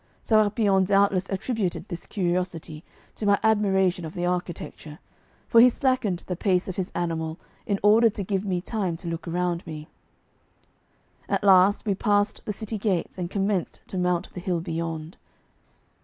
Sérapion 0.23 0.83
doubtless 0.83 1.29
attributed 1.29 1.87
this 1.87 2.07
curiosity 2.07 2.83
to 3.13 3.27
my 3.27 3.39
admiration 3.43 4.03
of 4.03 4.15
the 4.15 4.25
architecture, 4.25 4.97
for 5.47 5.61
he 5.61 5.69
slackened 5.69 6.23
the 6.25 6.35
pace 6.35 6.67
of 6.67 6.75
his 6.75 6.91
animal 6.95 7.37
in 7.67 7.79
order 7.83 8.09
to 8.09 8.23
give 8.23 8.43
me 8.43 8.61
time 8.61 8.97
to 8.97 9.07
look 9.07 9.27
around 9.27 9.63
me. 9.67 9.87
At 11.29 11.43
last 11.43 11.85
we 11.85 11.93
passed 11.93 12.41
the 12.45 12.51
city 12.51 12.79
gates 12.79 13.19
and 13.19 13.29
commenced 13.29 13.81
to 13.89 13.97
mount 13.99 14.33
the 14.33 14.39
hill 14.39 14.59
beyond. 14.59 15.17